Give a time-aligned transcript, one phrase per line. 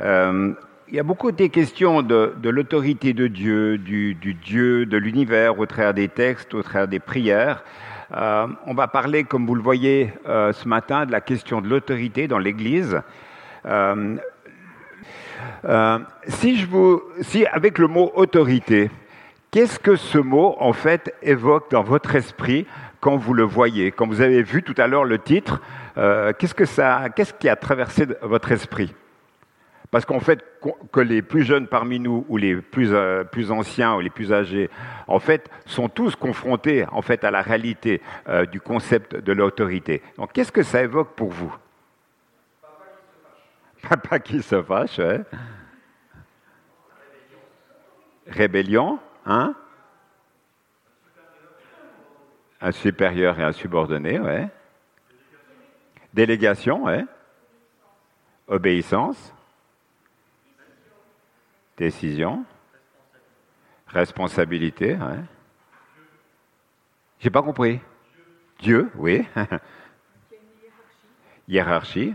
[0.00, 0.52] Euh,
[0.88, 5.66] il y a beaucoup des questions de, l'autorité de Dieu, du, Dieu de l'univers au
[5.66, 7.62] travers des textes, au travers des prières.
[8.16, 11.68] Euh, on va parler, comme vous le voyez euh, ce matin, de la question de
[11.68, 13.02] l'autorité dans l'Église.
[16.26, 18.90] si je vous, si avec le mot autorité,
[19.50, 22.66] qu'est-ce que ce mot en fait évoque dans votre esprit
[23.00, 25.60] quand vous le voyez, quand vous avez vu tout à l'heure le titre,
[25.94, 28.94] qu'est-ce que ça, qu'est-ce qui a traversé votre esprit?
[29.90, 30.44] Parce qu'en fait,
[30.92, 34.32] que les plus jeunes parmi nous, ou les plus, euh, plus, anciens, ou les plus
[34.32, 34.68] âgés,
[35.06, 40.02] en fait, sont tous confrontés en fait, à la réalité euh, du concept de l'autorité.
[40.18, 41.54] Donc, qu'est-ce que ça évoque pour vous?
[43.88, 44.96] Papa qui se fâche.
[44.98, 45.28] Papa qui se fâche.
[48.26, 49.54] Rébellion, hein?
[52.60, 54.48] Un supérieur et un subordonné, ouais.
[56.12, 57.06] Délégation, ouais.
[58.48, 59.32] Obéissance.
[61.78, 62.44] Décision.
[63.86, 64.94] Responsabilité.
[64.94, 65.20] Ouais.
[67.20, 67.80] J'ai pas compris.
[68.58, 69.24] Dieu, oui.
[71.48, 72.14] Hiérarchie.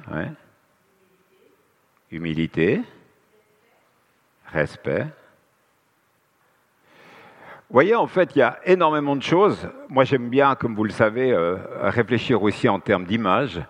[2.12, 2.82] Humilité.
[4.48, 5.08] Respect.
[7.70, 9.70] Vous voyez, en fait, il y a énormément de choses.
[9.88, 13.62] Moi, j'aime bien, comme vous le savez, euh, réfléchir aussi en termes d'image.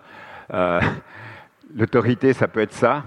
[0.52, 0.80] Euh,
[1.74, 3.04] l'autorité, ça peut être ça.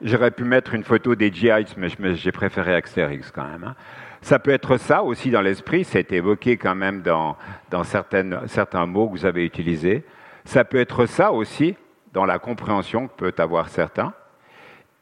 [0.00, 3.64] J'aurais pu mettre une photo des GIs, mais j'ai préféré Asterix quand même.
[3.64, 3.74] Hein.
[4.20, 7.36] Ça peut être ça aussi dans l'esprit, c'est évoqué quand même dans,
[7.84, 10.04] certains mots que vous avez utilisés.
[10.44, 11.76] Ça peut être ça aussi
[12.12, 14.12] dans la compréhension que peut avoir certains.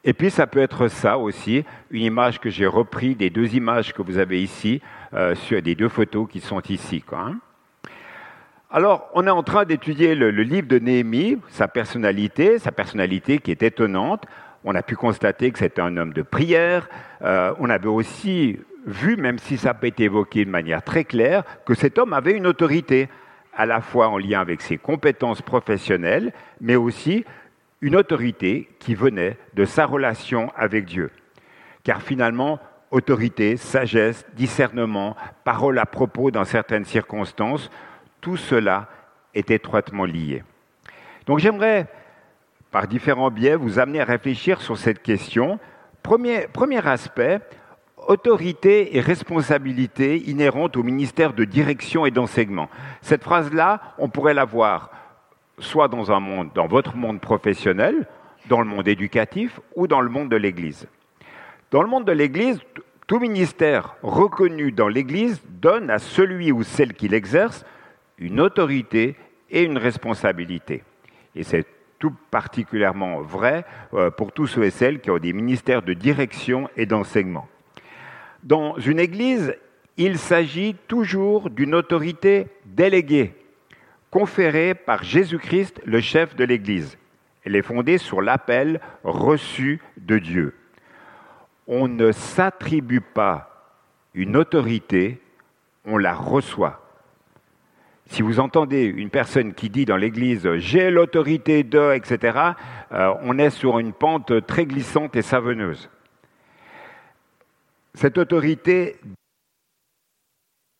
[0.03, 3.93] Et puis ça peut être ça aussi, une image que j'ai repris des deux images
[3.93, 4.81] que vous avez ici,
[5.13, 7.03] euh, sur des deux photos qui sont ici.
[7.11, 7.35] Hein.
[8.69, 13.51] Alors, on est en train d'étudier le, livre de Néhémie, sa personnalité, sa personnalité qui
[13.51, 14.25] est étonnante.
[14.63, 16.89] On a pu constater que c'était un homme de prière.
[17.21, 21.03] Euh, on avait aussi vu, même si ça n'a pas été évoqué de manière très
[21.03, 23.09] claire, que cet homme avait une autorité,
[23.53, 27.25] à la fois en lien avec ses compétences professionnelles, mais aussi
[27.81, 31.11] une autorité qui venait de sa relation avec Dieu.
[31.83, 32.59] Car finalement,
[32.91, 37.69] autorité, sagesse, discernement, parole à propos dans certaines circonstances,
[38.21, 38.89] tout cela
[39.33, 40.43] est étroitement lié.
[41.25, 41.87] Donc j'aimerais
[42.71, 45.59] par différents biais, vous amener à réfléchir sur cette question.
[46.03, 46.47] Premier,
[46.85, 47.39] aspect,
[48.07, 52.69] autorité et responsabilité inhérentes au ministère de direction et d'enseignement.
[53.01, 54.91] Cette phrase-là, on pourrait la voir
[55.59, 58.07] soit dans un monde, dans votre monde professionnel,
[58.47, 60.87] dans le monde éducatif ou dans le monde de l'Église.
[61.71, 62.61] Dans le monde de l'Église,
[63.07, 67.65] tout ministère reconnu dans l'Église donne à celui ou celle qui l'exerce
[68.17, 69.15] une autorité
[69.49, 70.83] et une responsabilité.
[71.35, 71.65] Et c'est
[71.99, 76.69] tout particulièrement vrai euh, pour tous ceux et celles qui ont des ministères de direction
[76.77, 77.47] et d'enseignement.
[78.43, 79.55] Dans une Église,
[79.97, 83.33] il s'agit toujours d'une autorité déléguée,
[84.11, 86.97] conférée par Jésus-Christ, le chef de l'Église.
[87.43, 90.55] Elle est fondée sur l'appel reçu de Dieu.
[91.65, 93.73] On ne s'attribue pas
[94.13, 95.21] une autorité,
[95.85, 96.86] on la reçoit.
[98.09, 102.39] Si vous entendez une personne qui dit dans l'Église j'ai l'autorité de, etc.,
[102.91, 105.89] euh, on est sur une pente très glissante et saveneuse.
[107.93, 108.97] Cette autorité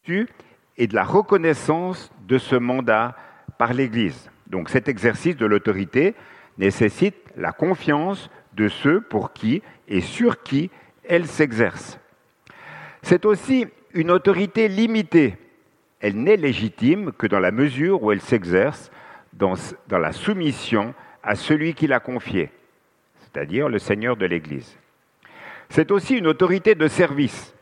[0.07, 3.15] est de la reconnaissance de ce mandat
[3.57, 4.29] par l'Église.
[4.47, 6.15] Donc cet exercice de l'autorité
[6.57, 10.69] nécessite la confiance de ceux pour qui et sur qui
[11.03, 11.99] elle s'exerce.
[13.01, 15.37] C'est aussi une autorité limitée
[15.99, 18.91] elle n'est légitime que dans la mesure où elle s'exerce
[19.33, 19.55] dans,
[19.89, 20.93] la soumission
[21.23, 22.49] à celui qui l'a confiée,
[23.19, 24.77] c'est-à-dire le Seigneur de l'Église.
[25.69, 27.53] C'est aussi une autorité de service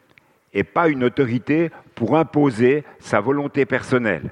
[0.54, 4.32] et pas une autorité pour imposer sa volonté personnelle.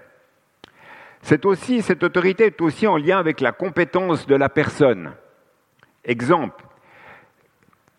[1.22, 5.14] Cette autorité est aussi en lien avec la compétence de la personne.
[6.04, 6.64] Exemple,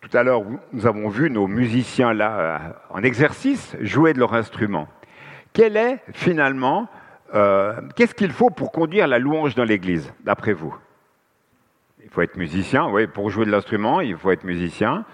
[0.03, 0.43] tout à l'heure,
[0.73, 2.59] nous avons vu nos musiciens là euh,
[2.91, 4.87] en exercice jouer de leur instrument.
[5.55, 6.89] Quel est finalement,
[7.33, 10.77] euh, qu'est-ce qu'il faut pour conduire la louange dans l'Église, d'après vous?
[12.03, 15.05] Il faut être musicien, oui, pour jouer de l'instrument, il faut être musicien.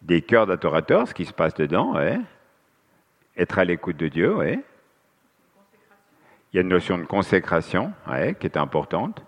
[0.00, 2.18] Des chœurs d'adorateurs, ce qui se passe dedans, oui.
[3.36, 4.60] Être à l'écoute de Dieu, oui.
[6.52, 9.22] Il y a une notion de consécration oui, qui est importante.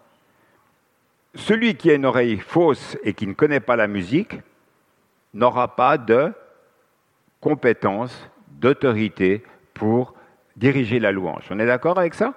[1.34, 4.40] Celui qui a une oreille fausse et qui ne connaît pas la musique
[5.34, 6.32] n'aura pas de
[7.40, 9.42] compétence d'autorité
[9.74, 10.14] pour
[10.56, 11.44] diriger la louange.
[11.50, 12.34] On est d'accord avec ça?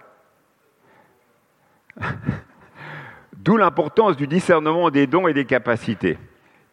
[3.37, 6.17] D'où l'importance du discernement des dons et des capacités.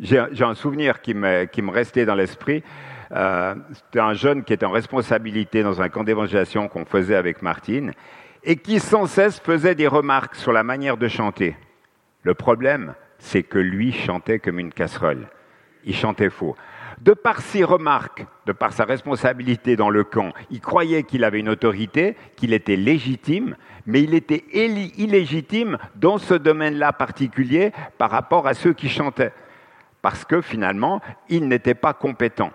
[0.00, 2.62] J'ai un souvenir qui me, restait dans l'esprit.
[3.12, 7.40] Euh, C'était un jeune qui était en responsabilité dans un camp d'évangélisation qu'on faisait avec
[7.40, 7.92] Martine
[8.42, 11.56] et qui sans cesse faisait des remarques sur la manière de chanter.
[12.22, 15.28] Le problème, c'est que lui chantait comme une casserole.
[15.84, 16.56] Il chantait faux.
[17.00, 21.40] De par ses remarques, de par sa responsabilité dans le camp, il croyait qu'il avait
[21.40, 28.46] une autorité, qu'il était légitime, mais il était illégitime dans ce domaine-là particulier par rapport
[28.46, 29.32] à ceux qui chantaient,
[30.00, 32.50] parce que finalement, il n'était pas compétent.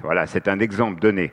[0.00, 1.32] Voilà, c'est un exemple donné.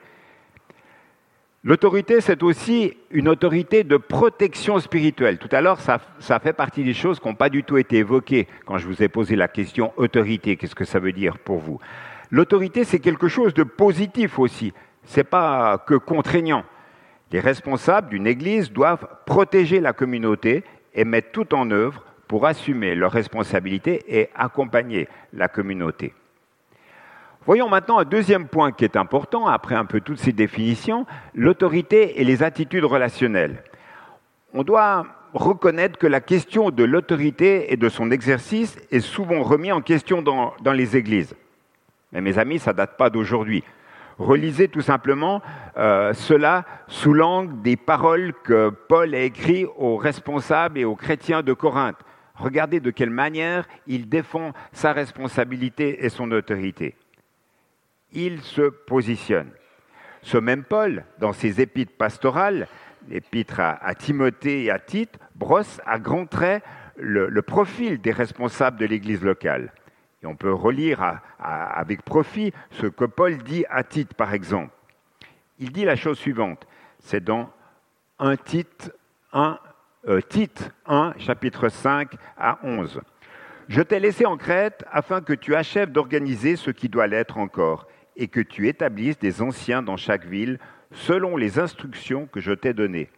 [1.64, 5.38] L'autorité, c'est aussi une autorité de protection spirituelle.
[5.38, 7.98] Tout à l'heure, ça, ça, fait partie des choses qui n'ont pas du tout été
[7.98, 10.56] évoquées quand je vous ai posé la question autorité.
[10.56, 11.80] Qu'est-ce que ça veut dire pour vous?
[12.31, 14.74] L'autorité, c'est quelque chose de positif aussi.
[15.06, 16.63] Ce n'est pas que contraignant.
[17.31, 20.63] Les responsables d'une Église doivent protéger la communauté
[20.94, 26.13] et mettre tout en œuvre pour assumer leurs responsabilités et accompagner la communauté.
[27.45, 32.19] Voyons maintenant un deuxième point qui est important, après un peu toutes ces définitions, l'autorité
[32.19, 33.63] et les attitudes relationnelles.
[34.53, 39.71] On doit reconnaître que la question de l'autorité et de son exercice est souvent remise
[39.71, 41.35] en question dans, dans les églises.
[42.18, 43.64] Mais mes amis, ça ne date pas d'aujourd'hui.
[44.18, 45.44] Relisez tout simplement
[45.78, 51.44] euh, cela sous l'angle des paroles que Paul a écrites aux responsables et aux chrétiens
[51.44, 52.00] de Corinthe.
[52.34, 56.96] Regardez de quelle manière il défend sa responsabilité et son autorité.
[58.14, 59.52] Il se positionne.
[60.24, 62.68] Ce même Paul, dans ses épîtres pastorales,
[63.08, 66.63] l'épître à, Timothée et à Tite, brosse à grands traits
[66.96, 69.72] le profil des responsables de l'Église locale.
[70.27, 74.71] On peut relire avec profit ce que Paul dit à Tite, par exemple.
[75.59, 76.68] Il dit la chose suivante,
[77.00, 77.50] c'est dans
[78.19, 78.91] 1 Tite
[79.33, 79.57] 1,
[80.07, 83.01] euh, Tite 1, chapitre 5 à 11.
[83.68, 87.88] Je t'ai laissé en Crète afin que tu achèves d'organiser ce qui doit l'être encore,
[88.15, 90.59] et que tu établisses des anciens dans chaque ville,
[90.91, 93.09] selon les instructions que je t'ai données.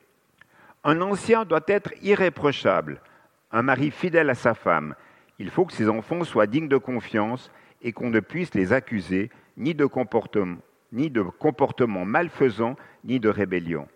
[0.83, 3.01] Un ancien doit être irréprochable,
[3.51, 4.95] un mari fidèle à sa femme,
[5.39, 7.51] il faut que ces enfants soient dignes de confiance
[7.81, 10.57] et qu'on ne puisse les accuser ni de comportement,
[10.91, 11.23] ni de
[12.05, 13.87] malfaisant, ni de rébellion.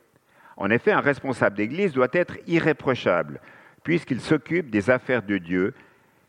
[0.55, 3.41] En effet, un responsable d'Église doit être irréprochable,
[3.83, 5.73] puisqu'il s'occupe des affaires de Dieu,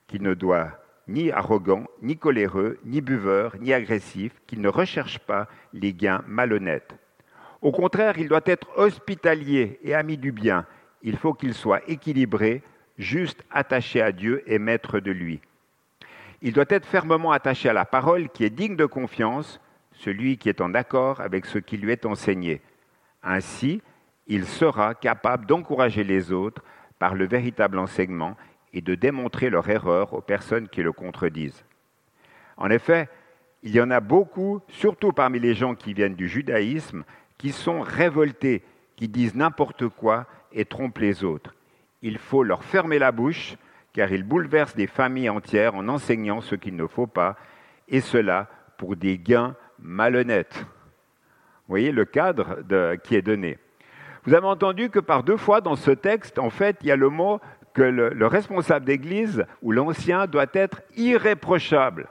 [0.09, 5.49] qu'il ne doit ni arrogant, ni coléreux, ni buveur, ni agressif, qu'il ne recherche pas
[5.73, 6.95] les gains malhonnêtes.
[7.61, 10.67] Au contraire, il doit être hospitalier et ami du bien.
[11.03, 12.63] Il faut qu'il soit équilibré,
[12.99, 15.41] juste attaché à Dieu et maître de lui.
[16.43, 19.61] Il doit être fermement attaché à la parole qui est digne de confiance,
[19.93, 22.61] celui qui est en accord avec ce qui lui est enseigné.
[23.23, 23.83] Ainsi,
[24.27, 26.63] il sera capable d'encourager les autres
[26.99, 28.37] par le véritable enseignement
[28.73, 31.65] et de démontrer leur erreur aux personnes qui le contredisent.
[32.57, 33.09] En effet,
[33.63, 37.05] il y en a beaucoup, surtout parmi les gens qui viennent du judaïsme,
[37.39, 38.63] qui sont révoltés,
[38.97, 41.54] qui disent n'importe quoi et trompent les autres
[42.05, 43.57] il faut leur fermer la bouche,
[43.95, 47.37] car ils bouleversent des familles entières en enseignant ce qu'il ne faut pas,
[47.89, 50.55] et cela pour des gains malhonnêtes.
[50.57, 52.59] Vous voyez le cadre
[53.05, 53.59] qui est donné.
[54.25, 56.97] Vous avez entendu que par deux fois dans ce texte, en fait, il y a
[56.97, 57.41] le mot
[57.73, 62.09] que le, le responsable d'église ou l'ancien doit être irréprochable.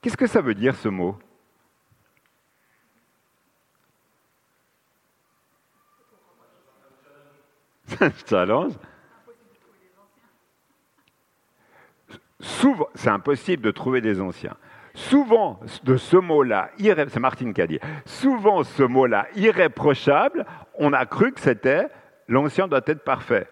[0.00, 1.18] Qu'est-ce que ça veut dire ce mot?
[8.26, 8.72] Challenge.
[12.40, 14.56] Souvent, c'est impossible de trouver des anciens.
[14.94, 21.06] Souvent, de ce mot-là, c'est Martine qui a dit, souvent ce mot-là, irréprochable, on a
[21.06, 21.86] cru que c'était
[22.28, 23.46] l'ancien doit être parfait.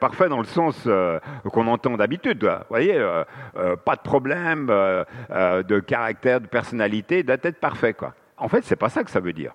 [0.00, 1.18] parfait dans le sens euh,
[1.52, 2.44] qu'on entend d'habitude.
[2.44, 3.24] Vous voyez, euh,
[3.56, 7.94] euh, pas de problème de caractère, de personnalité, doit être parfait.
[8.36, 9.52] En fait, c'est pas ça que ça veut dire.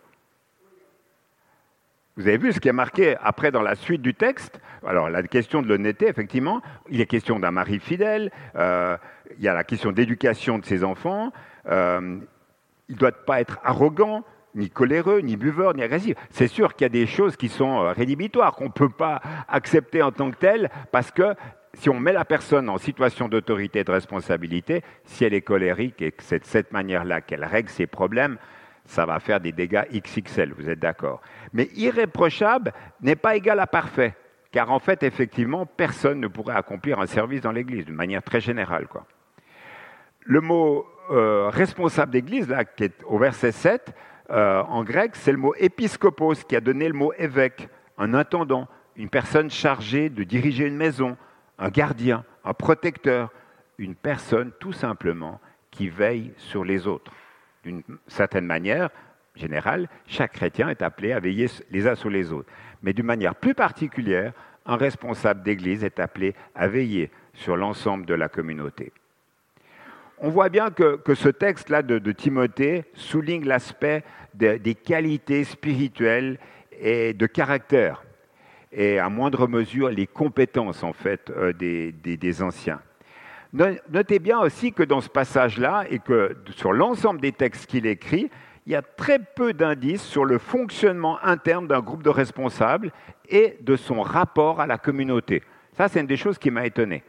[2.18, 4.60] Vous avez vu ce qui est marqué après dans la suite du texte?
[4.86, 8.98] Alors, la question de l'honnêteté, effectivement, il est question d'un mari fidèle, euh,
[9.38, 11.32] il y a la question d'éducation de ses enfants,
[11.70, 12.18] euh,
[12.90, 14.24] il ne doit pas être arrogant,
[14.56, 16.16] ni coléreux, ni buveur, ni agressif.
[16.32, 19.22] C'est sûr qu'il y a des choses qui sont euh, rédhibitoires, qu'on ne peut pas
[19.48, 21.36] accepter en tant que telles, parce que
[21.76, 26.02] si on met la personne en situation d'autorité et de responsabilité, si elle est colérique
[26.02, 28.40] et que c'est de cette manière-là qu'elle règle ses problèmes,
[28.88, 31.22] ça va faire des dégâts XXL, vous êtes d'accord.
[31.58, 32.72] Mais irréprochable
[33.02, 34.16] n'est pas égal à parfait,
[34.52, 38.40] car en fait, effectivement, personne ne pourrait accomplir un service dans l'Église, de manière très
[38.40, 38.88] générale.
[38.88, 39.08] Quoi.
[40.22, 43.92] Le mot euh, responsable d'Église, là, qui est au verset 7,
[44.30, 48.68] euh, en grec, c'est le mot épiscopos qui a donné le mot évêque, un intendant,
[48.96, 51.18] une personne chargée de diriger une maison,
[51.58, 53.32] un gardien, un protecteur,
[53.80, 57.12] une personne tout simplement qui veille sur les autres.
[57.64, 58.92] D'une certaine manière,
[59.38, 62.50] générale, chaque chrétien est appelé à veiller les uns sur les autres.
[62.84, 64.34] Mais d'une manière plus particulière,
[64.66, 68.92] un responsable d'Église est appelé à veiller sur l'ensemble de la communauté.
[70.20, 74.04] On voit bien que, ce texte-là de, Timothée souligne l'aspect
[74.34, 76.40] des qualités spirituelles
[76.80, 78.04] et de caractère,
[78.72, 82.82] et à moindre mesure les compétences en fait euh, des, des anciens.
[83.54, 88.30] Notez bien aussi que dans ce passage-là, et que sur l'ensemble des textes qu'il écrit,
[88.68, 92.92] il y a très peu d'indices sur le fonctionnement interne d'un groupe de responsables
[93.30, 95.42] et de son rapport à la communauté.
[95.72, 97.02] Ça, c'est une des choses qui m'a étonné.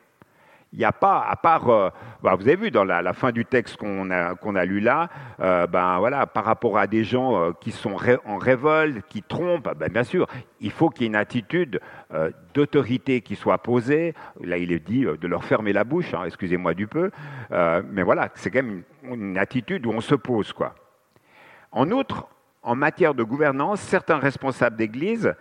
[0.72, 1.90] Il n'y a pas, à part, euh,
[2.22, 6.26] bah, vous avez vu dans la, fin du texte qu'on a, lu là, ben voilà,
[6.26, 10.28] par rapport à des gens euh, qui sont en révolte, qui trompent, ben, bien sûr,
[10.60, 11.80] il faut qu'il y ait une attitude
[12.54, 14.14] d'autorité qui soit posée.
[14.44, 17.10] Là, il est dit de leur fermer la bouche, hein, excusez-moi du peu,
[17.50, 20.74] mais voilà, c'est quand même une, une, attitude où on se pose, quoi.
[21.72, 22.28] En outre,
[22.62, 25.34] en matière de gouvernance, certains responsables d'Église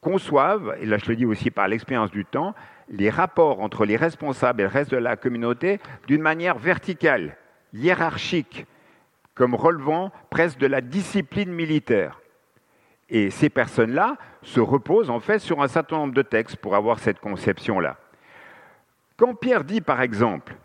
[0.00, 2.54] conçoivent, et là je le dis aussi par l'expérience du temps,
[2.88, 7.36] les rapports entre les responsables et le reste de la communauté d'une manière verticale,
[7.72, 8.66] hiérarchique,
[9.34, 12.20] comme relevant presque de la discipline militaire.
[13.08, 16.98] Et ces personnes-là se reposent en fait sur un certain nombre de textes pour avoir
[16.98, 17.96] cette conception-là.
[19.16, 20.56] Quand Pierre dit par exemple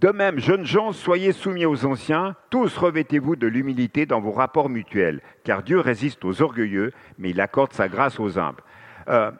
[0.00, 4.68] de même, jeunes gens, soyez soumis aux anciens, tous revêtez-vous de l'humilité dans vos rapports
[4.68, 8.62] mutuels, car Dieu résiste aux orgueilleux, mais il accorde sa grâce aux humbles.
[9.08, 9.32] Euh,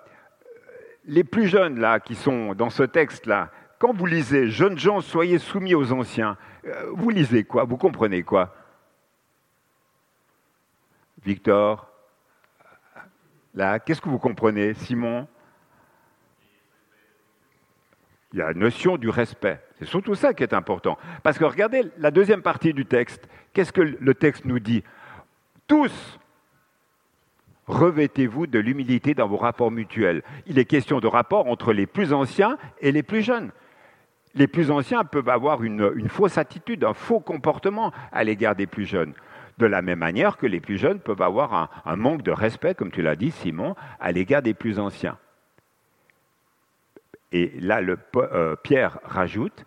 [1.05, 5.39] les plus jeunes, là, qui sont dans ce texte-là, quand vous lisez Jeunes gens, soyez
[5.39, 7.63] soumis aux anciens, euh, vous lisez quoi?
[7.63, 8.53] Vous comprenez quoi?
[11.25, 11.89] Victor?
[13.55, 14.75] Là, qu'est-ce que vous comprenez?
[14.75, 15.29] Simon?
[18.33, 19.61] Il y a la notion du respect.
[19.79, 20.99] C'est surtout ça qui est important.
[21.23, 23.27] Parce que regardez la deuxième partie du texte.
[23.53, 24.85] Qu'est-ce que le texte nous dit?
[25.67, 26.19] Tous,
[27.67, 30.23] revêtez-vous de l'humilité dans vos rapports mutuels.
[30.47, 33.51] Il est question de rapport entre les plus anciens et les plus jeunes.
[34.35, 38.85] Les plus anciens peuvent avoir une, fausse attitude, un faux comportement à l'égard des plus
[38.85, 39.15] jeunes.
[39.57, 42.91] De la même manière que les plus jeunes peuvent avoir un manque de respect, comme
[42.91, 45.19] tu l'as dit, Simon, à l'égard des plus anciens.
[47.33, 47.81] Et là,
[48.17, 49.65] euh, Pierre rajoute,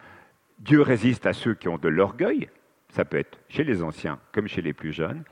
[0.59, 2.49] Dieu résiste à ceux qui ont de l'orgueil,
[2.89, 5.23] ça peut être chez les anciens comme chez les plus jeunes,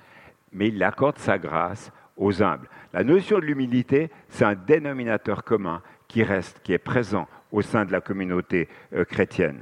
[0.52, 2.70] mais il accorde sa grâce aux humbles.
[2.94, 7.86] La notion de l'humilité, c'est un dénominateur commun qui reste, qui est présent au sein
[7.86, 9.62] de la communauté euh, chrétienne.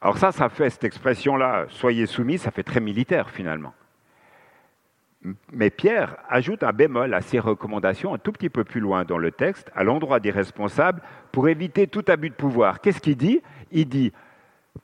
[0.00, 3.72] Alors ça, ça fait cette expression-là, soyez soumis, ça fait très militaire finalement.
[5.52, 9.16] Mais Pierre ajoute un bémol à ces recommandations un tout petit peu plus loin dans
[9.16, 11.00] le texte, à l'endroit des responsables,
[11.32, 12.80] pour éviter tout abus de pouvoir.
[12.80, 13.40] Qu'est-ce qu'il dit?
[13.72, 14.12] Il dit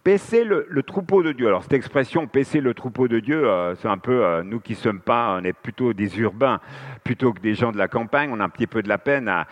[0.05, 1.49] Paissez le, troupeau de Dieu.
[1.49, 4.77] Alors cette expression paisser le troupeau de Dieu, euh, c'est un peu euh, nous qui
[4.77, 6.61] sommes pas, on est plutôt des urbains
[7.03, 9.29] plutôt que des gens de la campagne, on a un petit peu de la peine
[9.29, 9.49] à,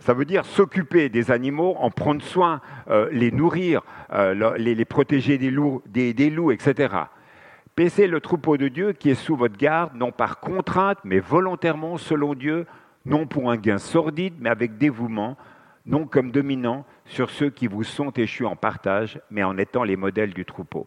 [0.00, 3.82] ça veut dire s'occuper des animaux, en prendre soin, euh, les nourrir,
[4.56, 5.82] les, protéger des loups,
[6.50, 6.88] etc.
[7.74, 11.96] Paissez le troupeau de Dieu qui est sous votre garde, non par contrainte, mais volontairement
[11.96, 12.66] selon Dieu,
[13.06, 15.38] non pour un gain sordide, mais avec dévouement,
[15.86, 19.96] non comme dominant sur ceux qui vous sont échus en partage, mais en étant les
[19.96, 20.86] modèles du troupeau.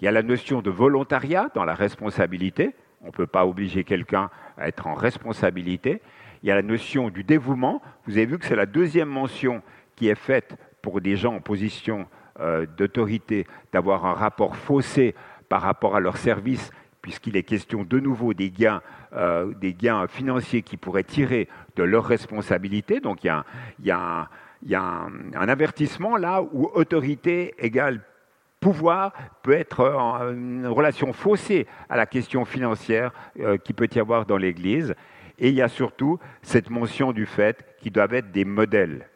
[0.00, 2.74] Il y a la notion de volontariat dans la responsabilité.
[3.02, 4.28] On ne peut pas obliger quelqu'un
[4.58, 6.02] à être en responsabilité.
[6.42, 7.80] Il y a la notion du dévouement.
[8.06, 9.62] Vous avez vu que c'est la deuxième mention
[9.94, 12.08] qui est faite pour des gens en position
[12.40, 15.14] euh, d'autorité d'avoir un rapport faussé
[15.48, 16.70] par rapport à leur service,
[17.02, 21.84] puisqu'il est question de nouveau des gains, euh, des gains financiers qui pourraient tirer de
[21.84, 23.00] leurs responsabilités.
[23.00, 23.32] Donc il
[23.82, 24.28] y a,
[24.74, 28.00] un, avertissement là où autorité égale
[28.58, 29.12] pouvoir
[29.42, 29.80] peut être
[30.32, 34.94] une relation faussée à la question financière euh, qui peut y avoir dans l'Église.
[35.38, 39.08] Et il y a surtout cette mention du fait qu'ils doivent être des modèles.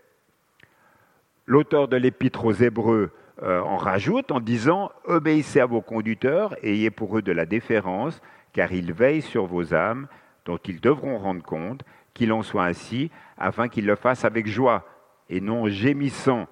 [1.46, 3.10] L'auteur de l'épître aux Hébreux
[3.42, 8.20] euh, en rajoute en disant Obéissez à vos conducteurs, ayez pour eux de la déférence,
[8.52, 10.08] car ils veillent sur vos âmes,
[10.44, 11.82] dont ils devront rendre compte,
[12.12, 14.84] qu'il en soit ainsi, afin qu'ils le fassent avec joie,
[15.30, 16.48] et non gémissant,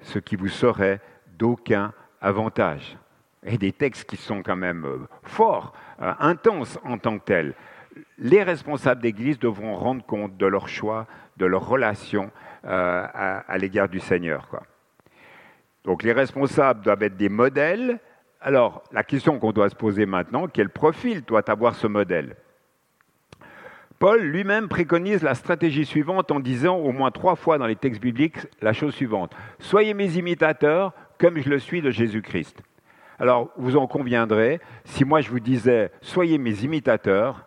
[0.00, 1.00] ce qui vous serait
[1.38, 2.96] d'aucun avantage.
[3.44, 7.54] Et des textes qui sont quand même euh, forts, euh, intenses en tant que tels.
[8.18, 12.30] Les responsables d'Église devront rendre compte de leur choix, de leur relation
[12.62, 14.48] à, à l'égard du Seigneur.
[15.84, 18.00] Donc les responsables doivent être des modèles.
[18.40, 22.36] Alors la question qu'on doit se poser maintenant, quel profil doit avoir ce modèle?
[23.98, 28.00] Paul lui-même préconise la stratégie suivante en disant au moins trois fois dans les textes
[28.00, 29.34] bibliques la chose suivante.
[29.58, 32.62] Soyez mes imitateurs comme je le suis de Jésus-Christ.
[33.18, 37.46] Alors, vous en conviendrez, si moi je vous disais soyez mes imitateurs,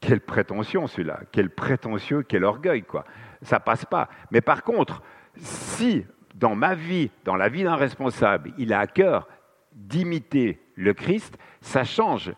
[0.00, 3.06] quelle prétention celui-là, quel prétentieux, quel orgueil, quoi.
[3.40, 4.10] Ça passe pas.
[4.30, 5.02] Mais par contre,
[5.36, 6.04] si
[6.34, 9.28] dans ma vie, dans la vie d'un responsable, il a à cœur
[9.72, 12.32] d'imiter le Christ, ça change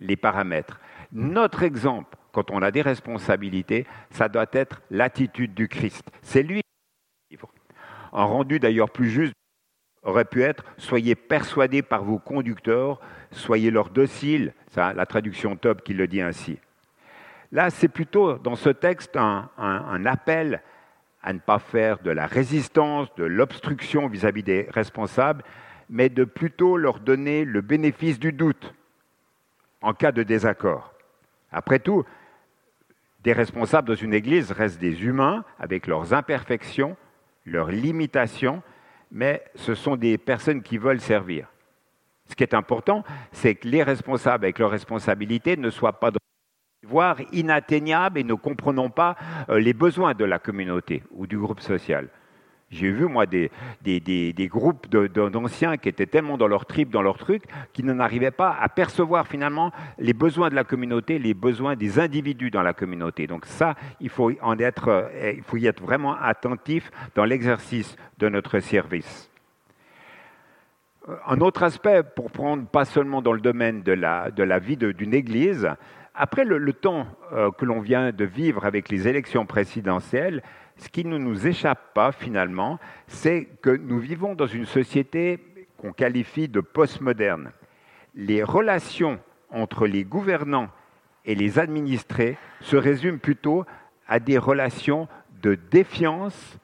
[0.00, 0.80] les paramètres.
[1.12, 6.04] Notre exemple, quand on a des responsabilités, ça doit être l'attitude du Christ.
[6.22, 6.60] C'est lui
[8.12, 9.34] En rendu d'ailleurs plus juste,
[10.02, 14.52] aurait pu être Soyez persuadés par vos conducteurs, soyez leurs dociles.
[14.68, 16.58] C'est la traduction top qui le dit ainsi.
[17.52, 20.62] Là, c'est plutôt dans ce texte un, appel
[21.26, 25.42] à ne pas faire de la résistance, de l'obstruction vis-à-vis des responsables,
[25.90, 28.72] mais de plutôt leur donner le bénéfice du doute
[29.82, 30.94] en cas de désaccord.
[31.50, 32.04] Après tout,
[33.24, 36.96] des responsables dans une Église restent des humains avec leurs imperfections,
[37.44, 38.62] leurs limitations,
[39.10, 41.48] mais ce sont des personnes qui veulent servir.
[42.28, 43.02] Ce qui est important,
[43.32, 46.12] c'est que les responsables avec leurs responsabilités ne soient pas
[46.88, 49.16] voire inatteignables et ne comprenons pas
[49.48, 52.08] euh, les besoins de la communauté ou du groupe social.
[52.68, 53.50] J'ai vu, moi, des,
[53.82, 58.56] des, groupes d'anciens qui étaient tellement dans leur trip, dans leur truc, qu'ils n'arrivaient pas
[58.60, 63.28] à percevoir finalement les besoins de la communauté, les besoins des individus dans la communauté.
[63.28, 67.96] Donc ça, il faut, en être, euh, il faut y être vraiment attentif dans l'exercice
[68.18, 69.30] de notre service.
[71.08, 74.58] Euh, un autre aspect, pour prendre pas seulement dans le domaine de la, de la
[74.58, 75.68] vie d'une Église,
[76.16, 80.42] après le, temps euh, que l'on vient de vivre avec les élections présidentielles,
[80.78, 85.38] ce qui ne nous échappe pas finalement, c'est que nous vivons dans une société
[85.76, 87.50] qu'on qualifie de postmoderne.
[88.14, 89.20] Les relations
[89.50, 90.70] entre les gouvernants
[91.26, 93.64] et les administrés se résument plutôt
[94.08, 95.08] à des relations
[95.42, 96.58] de défiance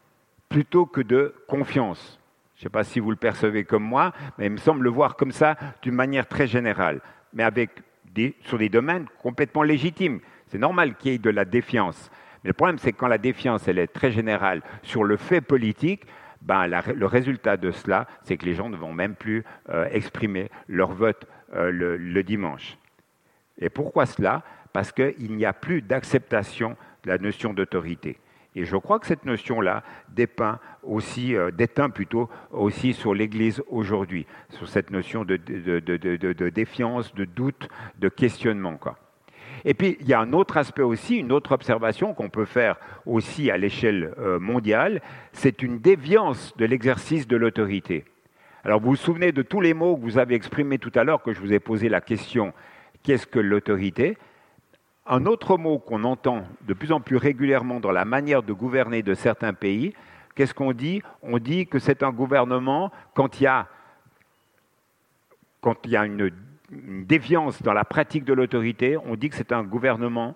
[0.49, 2.19] plutôt que de confiance.
[2.57, 4.91] Je ne sais pas si vous le percevez comme moi, mais il me semble le
[4.91, 7.01] voir comme ça d'une manière très générale,
[7.33, 7.83] mais avec
[8.43, 10.21] sur des domaines complètement légitimes.
[10.49, 12.11] C'est normal qu'il y ait de la défiance.
[12.45, 15.41] Mais le problème, c'est que quand la défiance elle est très générale sur le fait
[15.41, 16.05] politique,
[16.43, 20.51] ben, le résultat de cela, c'est que les gens ne vont même plus euh, exprimer
[20.69, 22.77] leur vote euh, le, dimanche.
[23.59, 24.43] Et pourquoi cela?
[24.73, 28.19] Parce qu'il n'y a plus d'acceptation de la notion d'autorité.
[28.55, 34.27] Et je crois que cette notion-là dépeint aussi, euh, déteint plutôt aussi sur l'Église aujourd'hui,
[34.51, 35.37] sur cette notion de,
[36.51, 38.79] défiance, de doute, de questionnement.
[39.65, 42.77] Et puis, il y a un autre aspect aussi, une autre observation qu'on peut faire
[43.07, 45.01] aussi à l'échelle euh, mondiale,
[45.33, 48.05] c'est une déviance de l'exercice de l'autorité.
[48.65, 51.23] Alors, vous vous souvenez de tous les mots que vous avez exprimés tout à l'heure,
[51.23, 52.53] que je vous ai posé la question,
[53.03, 54.19] qu'est-ce que l'autorité?
[55.07, 59.03] Un autre mot qu'on entend de plus en plus régulièrement dans la manière de gouverner
[59.03, 59.95] de certains pays,
[60.35, 61.03] qu'est-ce qu'on dit?
[61.23, 63.67] On dit que c'est un gouvernement quand il y a,
[66.05, 66.31] une
[66.73, 70.35] une déviance dans la pratique de l'autorité, on dit que c'est un gouvernement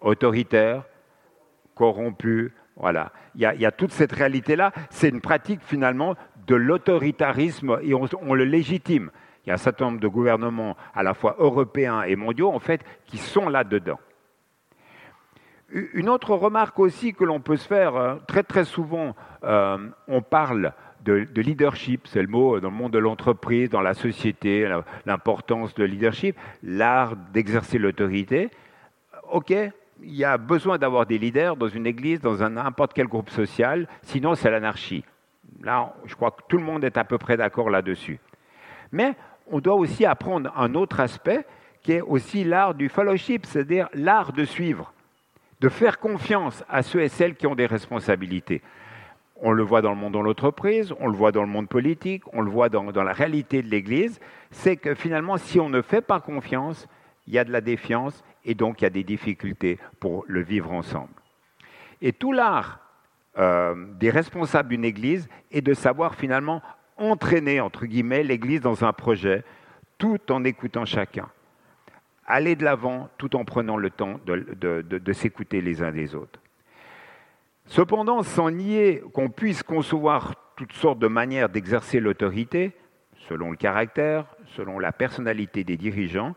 [0.00, 0.84] autoritaire,
[1.74, 2.52] corrompu.
[2.76, 3.12] Voilà.
[3.34, 4.72] Il y a, toute cette réalité-là.
[4.90, 9.10] C'est une pratique finalement de l'autoritarisme et on, le légitime.
[9.44, 12.60] Il y a un certain nombre de gouvernements, à la fois européens et mondiaux, en
[12.60, 13.98] fait, qui sont là-dedans.
[15.70, 19.78] Une autre remarque aussi que l'on peut se faire, euh, très très souvent, euh,
[20.08, 20.72] on parle
[21.04, 24.66] de, leadership, c'est le mot dans le monde de l'entreprise, dans la société,
[25.04, 28.50] l'importance de leadership, l'art d'exercer l'autorité.
[29.30, 33.30] OK, il y a besoin d'avoir des leaders dans une église, dans n'importe quel groupe
[33.30, 35.04] social, sinon c'est l'anarchie.
[35.62, 38.18] Là, je crois que tout le monde est à peu près d'accord là-dessus.
[38.92, 39.14] Mais
[39.50, 41.46] on doit aussi apprendre un autre aspect
[41.82, 44.92] qui est aussi l'art du fellowship, c'est-à-dire l'art de suivre,
[45.60, 48.62] de faire confiance à ceux et celles qui ont des responsabilités.
[49.36, 52.22] On le voit dans le monde de l'entreprise, on le voit dans le monde politique,
[52.32, 54.18] on le voit dans, la réalité de l'Église,
[54.50, 56.88] c'est que finalement, si on ne fait pas confiance,
[57.26, 60.40] il y a de la défiance et donc il y a des difficultés pour le
[60.42, 61.12] vivre ensemble.
[62.00, 62.80] Et tout l'art
[63.36, 66.62] euh, des responsables d'une Église est de savoir finalement
[66.96, 69.44] entraîner, entre guillemets, l'Église dans un projet,
[69.98, 71.28] tout en écoutant chacun.
[72.26, 76.40] Aller de l'avant tout en prenant le temps de s'écouter les uns des autres.
[77.66, 82.72] Cependant, sans nier qu'on puisse concevoir toutes sortes de manières d'exercer l'autorité,
[83.28, 84.26] selon le caractère,
[84.56, 86.34] selon la personnalité des dirigeants,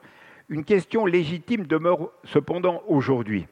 [0.49, 3.47] une question légitime demeure cependant aujourd'hui.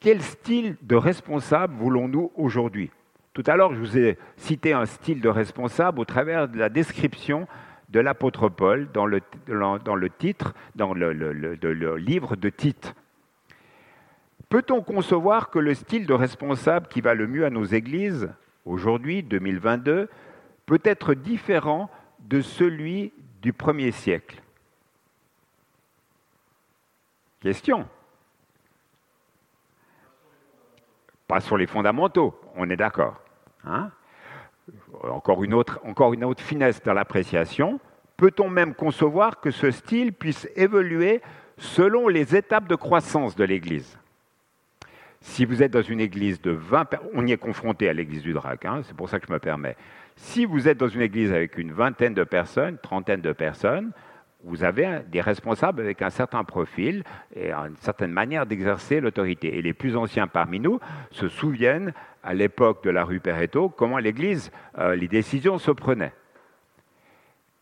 [0.00, 2.90] Quel style de responsable voulons-nous aujourd'hui?
[3.32, 6.68] Tout à l'heure, je vous ai cité un style de responsable au travers de la
[6.68, 7.48] description
[7.88, 9.20] de l'apôtre Paul dans le,
[10.10, 12.94] titre, dans le, le livre de Tite.
[14.52, 18.30] Peut-on concevoir que le style de responsable qui va le mieux à nos églises,
[18.66, 20.10] aujourd'hui, 2022,
[20.66, 21.90] peut être différent
[22.20, 24.42] de celui du premier siècle?
[27.40, 27.88] Question.
[31.26, 33.21] Pas sur les fondamentaux, on est d'accord.
[33.64, 33.90] Hein
[35.02, 37.80] encore, une autre, encore une autre finesse dans l'appréciation.
[38.16, 41.22] Peut-on même concevoir que ce style puisse évoluer
[41.56, 43.98] selon les étapes de croissance de l'Église?
[45.20, 48.32] Si vous êtes dans une Église de 20 on y est confronté à l'Église du
[48.32, 49.76] Drac, hein, c'est pour ça que je me permets.
[50.16, 53.92] Si vous êtes dans une Église avec une vingtaine de personnes, trentaine de personnes,
[54.44, 57.04] vous avez des responsables avec un certain profil
[57.36, 59.56] et une certaine manière d'exercer l'autorité.
[59.56, 60.80] Et les plus anciens parmi nous
[61.12, 66.12] se souviennent, à l'époque de la rue Perretto, comment l'Église, euh, les décisions se prenaient.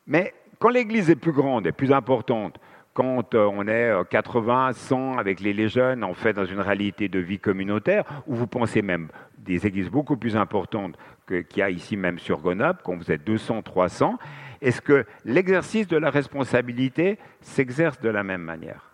[0.07, 2.61] Mais quand l'Église est plus grande et plus importante,
[2.93, 7.09] quand euh, on est 80, euh, 100 avec les, jeunes, en fait, dans une réalité
[7.09, 11.71] de vie communautaire, où vous pensez même des églises beaucoup plus importantes qu'il y a
[11.71, 14.19] ici même sur Grenoble, quand vous êtes 200, 300,
[14.61, 18.90] est-ce que l'exercice de la responsabilité s'exerce de la même manière?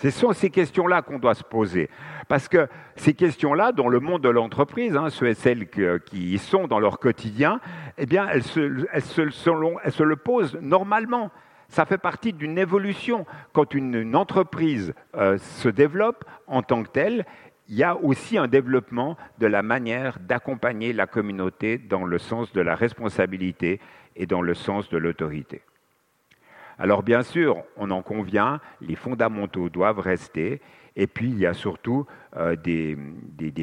[0.00, 1.90] Ce sont ces questions-là qu'on doit se poser.
[2.26, 6.38] Parce que ces questions-là, dans le monde de l'entreprise, hein, ceux et celles qui y
[6.38, 7.60] sont dans leur quotidien,
[7.98, 11.30] eh bien, elles se, le posent normalement.
[11.68, 13.26] Ça fait partie d'une évolution.
[13.52, 17.26] Quand une, entreprise euh, se développe en tant que telle,
[17.68, 22.52] il y a aussi un développement de la manière d'accompagner la communauté dans le sens
[22.52, 23.80] de la responsabilité
[24.16, 25.62] et dans le sens de l'autorité.
[26.80, 30.62] Alors bien sûr, on en convient, les fondamentaux doivent rester,
[30.96, 32.06] et puis il y a surtout
[32.38, 32.96] euh, des,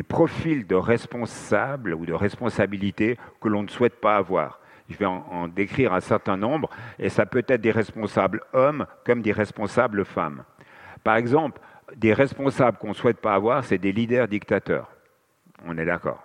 [0.08, 4.60] profils de responsables ou de responsabilités que l'on ne souhaite pas avoir.
[4.88, 9.24] Je vais en, décrire un certain nombre, et ça peut être des responsables hommes comme
[9.24, 10.44] des responsables femmes.
[11.04, 11.60] Par exemple,
[11.96, 14.92] des responsables qu'on ne souhaite pas avoir, c'est des leaders dictateurs.
[15.66, 16.24] On est d'accord.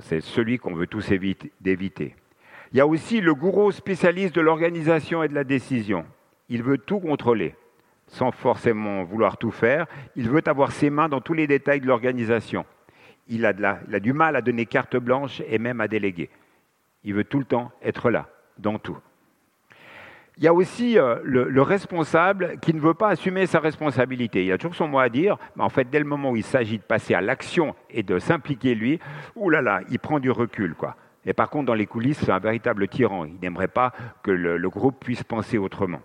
[0.00, 2.16] C'est celui qu'on veut tous éviter.
[2.72, 6.04] Il y a aussi le gourou spécialiste de l'organisation et de la décision.
[6.48, 7.56] Il veut tout contrôler,
[8.06, 9.86] sans forcément vouloir tout faire.
[10.14, 12.64] Il veut avoir ses mains dans tous les détails de l'organisation.
[13.26, 13.52] Il, a
[14.00, 16.30] du mal à donner carte blanche et même à déléguer.
[17.02, 18.28] Il veut tout le temps être là,
[18.58, 18.98] dans tout.
[20.36, 24.44] Il y a aussi euh, le, responsable qui ne veut pas assumer sa responsabilité.
[24.44, 26.44] Il a toujours son mot à dire, mais en fait, dès le moment où il
[26.44, 29.00] s'agit de passer à l'action et de s'impliquer lui,
[29.36, 30.96] oulala, il prend du recul, quoi.
[31.26, 33.24] Et par contre, dans les coulisses, c'est un véritable tyran.
[33.24, 36.00] Il n'aimerait pas que le, groupe puisse penser autrement.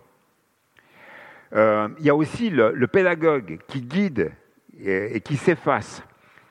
[1.54, 4.32] Euh, il y a aussi le, pédagogue qui guide
[4.78, 6.02] et, qui s'efface.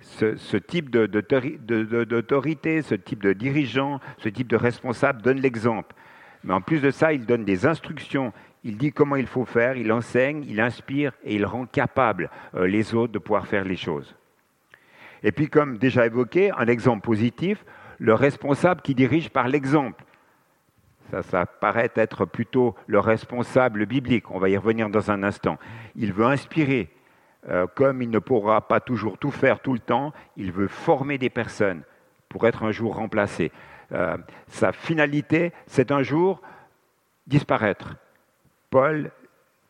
[0.02, 5.96] Ce, type d'autorité, ce type de dirigeant, ce type de responsable donne l'exemple.
[6.44, 8.32] Mais en plus de ça, il donne des instructions,
[8.64, 12.68] il dit comment il faut faire, il enseigne, il inspire et il rend capable euh,
[12.68, 14.16] les autres de pouvoir faire les choses.
[15.24, 17.66] Et puis, comme déjà évoqué, un exemple positif,
[18.00, 20.04] le responsable qui dirige par l'exemple.
[21.12, 24.32] Ça, ça paraît être plutôt le responsable biblique.
[24.32, 25.58] On va y revenir dans un instant.
[25.96, 26.90] Il veut inspirer.
[27.48, 31.20] Euh, comme il ne pourra pas toujours tout faire tout le temps, il veut former
[31.20, 31.84] des personnes
[32.28, 33.52] pour être un jour remplacé.
[33.92, 36.42] Euh, sa finalité, c'est un jour
[37.28, 37.98] disparaître.
[38.72, 39.12] Paul,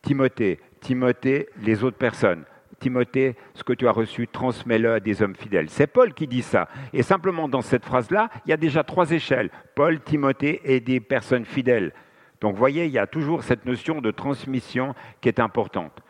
[0.00, 2.44] Timothée, Timothée, les autres personnes.
[2.86, 5.68] Timothée, ce que tu as reçu, transmets-le à des hommes fidèles.
[5.70, 6.68] C'est Paul qui dit ça.
[6.92, 9.50] Et simplement dans cette phrase-là, il y a déjà trois échelles.
[9.74, 11.92] Paul, Timothée et des personnes fidèles.
[12.40, 16.00] Donc vous voyez, il y a toujours cette notion de transmission qui est importante.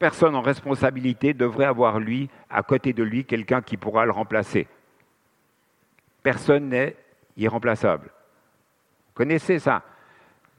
[0.00, 4.66] Personne en responsabilité devrait avoir lui, à côté de lui, quelqu'un qui pourra le remplacer.
[6.24, 6.96] Personne n'est
[7.36, 8.06] irremplaçable.
[8.06, 9.84] Vous connaissez ça?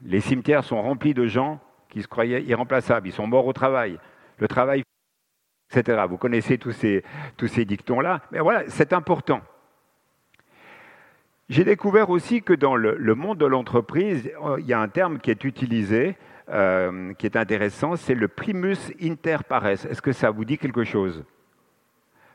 [0.02, 3.08] Les cimetières sont remplis de gens qui se croyaient irremplaçables.
[3.08, 3.98] Ils sont morts au travail
[4.40, 4.82] le travail,
[5.70, 6.04] etc.
[6.08, 7.04] Vous connaissez tous ces,
[7.36, 8.22] tous ces dictons-là.
[8.32, 9.40] Mais voilà, c'est important.
[11.48, 15.18] J'ai découvert aussi que dans le, monde de l'entreprise, euh, il y a un terme
[15.18, 16.16] qui est utilisé,
[16.48, 19.66] euh, qui est intéressant, c'est le primus inter pares.
[19.66, 21.24] Est-ce que ça vous dit quelque chose?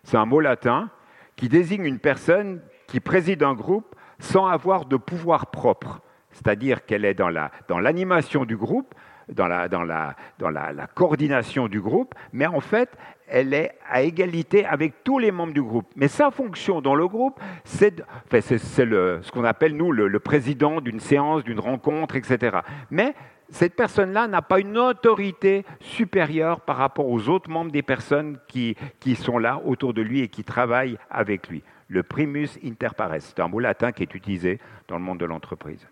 [0.03, 0.89] C'est un mot latin
[1.35, 7.05] qui désigne une personne qui préside un groupe sans avoir de pouvoir propre, c'est-à-dire qu'elle
[7.05, 8.93] est dans l'animation dans du groupe,
[9.29, 12.89] dans, la, coordination du groupe, mais en fait,
[13.27, 15.87] elle est à égalité avec tous les membres du groupe.
[15.95, 21.43] Mais sa fonction dans le groupe, c'est ce qu'on appelle, nous, le, président d'une séance,
[21.43, 22.57] d'une rencontre, etc.
[22.91, 23.13] Mais
[23.49, 28.75] cette personne-là n'a pas une autorité supérieure par rapport aux autres membres des personnes qui
[29.15, 31.63] sont là autour de lui et qui travaillent avec lui.
[31.87, 35.25] Le primus inter pares, c'est un mot latin qui est utilisé dans le monde de
[35.25, 35.87] l'entreprise.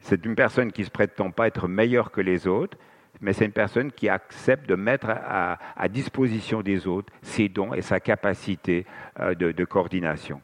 [0.00, 2.78] C'est une personne qui ne se prétend pas être meilleure que les autres,
[3.20, 7.82] mais c'est une personne qui accepte de mettre à, disposition des autres ses dons et
[7.82, 8.86] sa capacité
[9.18, 10.40] euh, de, coordination.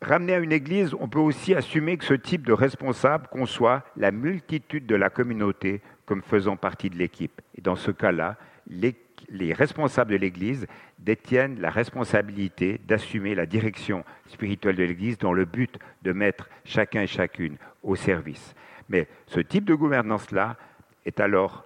[0.00, 4.10] Ramener à une église, on peut aussi assumer que ce type de responsable conçoit la
[4.10, 7.40] multitude de la communauté comme faisant partie de l'équipe.
[7.56, 8.36] Et dans ce cas-là,
[8.66, 10.66] les responsables de l'Église
[11.04, 17.02] détiennent la responsabilité d'assumer la direction spirituelle de l'Église dans le but de mettre chacun
[17.02, 18.54] et chacune au service.
[18.88, 20.56] Mais ce type de gouvernance-là
[21.04, 21.64] est alors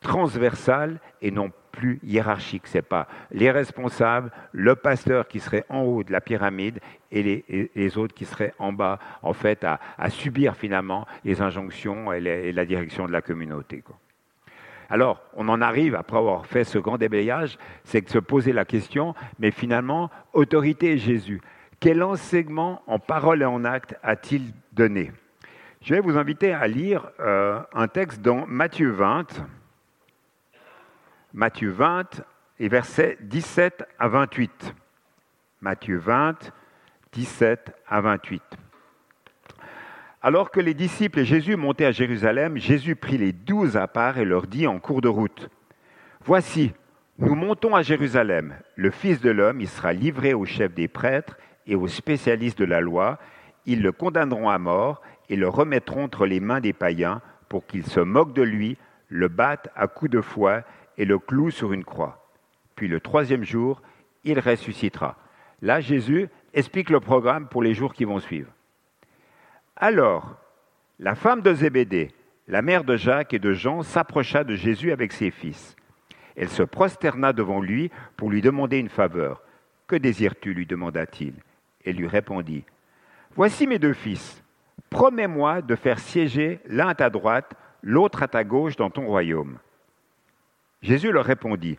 [0.00, 2.66] transversal et non plus hiérarchique.
[2.66, 7.70] Ce n'est pas les responsables, le pasteur qui serait en haut de la pyramide et
[7.74, 9.78] les, autres qui seraient en bas, en fait, à,
[10.10, 13.82] subir finalement les injonctions et, la direction de la communauté.
[14.88, 18.64] Alors, on en arrive, après avoir fait ce grand déblayage, c'est de se poser la
[18.64, 21.42] question, mais finalement, autorité et Jésus,
[21.78, 25.12] quel enseignement en parole et en acte a-t-il donné?
[25.82, 29.46] Je vais vous inviter à lire euh, un texte dans Matthieu 20,
[31.34, 32.22] Matthieu 20
[32.58, 34.74] et versets 17 à 28.
[35.60, 36.52] Matthieu 20,
[37.12, 38.42] 17 à 28.
[40.20, 44.18] Alors que les disciples et Jésus montaient à Jérusalem, Jésus prit les douze à part
[44.18, 45.48] et leur dit en cours de route,
[46.24, 46.72] Voici,
[47.18, 51.38] nous montons à Jérusalem, le Fils de l'homme, il sera livré aux chefs des prêtres
[51.68, 53.18] et aux spécialistes de la loi,
[53.64, 57.86] ils le condamneront à mort et le remettront entre les mains des païens pour qu'ils
[57.86, 58.76] se moquent de lui,
[59.08, 60.64] le battent à coups de fouet
[60.96, 62.28] et le clouent sur une croix.
[62.74, 63.82] Puis le troisième jour,
[64.24, 65.16] il ressuscitera.
[65.62, 68.50] Là, Jésus explique le programme pour les jours qui vont suivre.
[69.80, 70.34] Alors,
[70.98, 72.10] la femme de Zébédée,
[72.48, 75.76] la mère de Jacques et de Jean, s'approcha de Jésus avec ses fils.
[76.34, 79.40] Elle se prosterna devant lui pour lui demander une faveur.
[79.86, 81.34] Que désires-tu lui demanda-t-il.
[81.86, 82.64] Elle lui répondit
[83.36, 84.42] Voici mes deux fils.
[84.90, 89.58] Promets-moi de faire siéger l'un à ta droite, l'autre à ta gauche dans ton royaume.
[90.82, 91.78] Jésus leur répondit